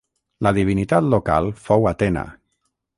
[0.47, 2.29] La divinitat local fou Atena.